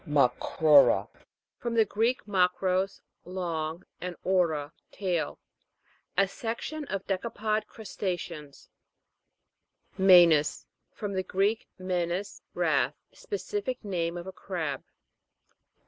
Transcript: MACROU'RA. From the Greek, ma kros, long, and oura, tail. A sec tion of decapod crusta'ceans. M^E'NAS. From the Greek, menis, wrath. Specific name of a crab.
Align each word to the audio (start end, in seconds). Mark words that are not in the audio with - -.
MACROU'RA. 0.07 1.09
From 1.59 1.75
the 1.75 1.85
Greek, 1.85 2.27
ma 2.27 2.47
kros, 2.47 3.01
long, 3.23 3.85
and 4.01 4.15
oura, 4.25 4.71
tail. 4.91 5.37
A 6.17 6.27
sec 6.27 6.59
tion 6.61 6.85
of 6.85 7.05
decapod 7.05 7.67
crusta'ceans. 7.67 8.69
M^E'NAS. 9.99 10.65
From 10.91 11.13
the 11.13 11.21
Greek, 11.21 11.67
menis, 11.79 12.41
wrath. 12.55 12.95
Specific 13.13 13.85
name 13.85 14.17
of 14.17 14.25
a 14.25 14.31
crab. 14.31 14.81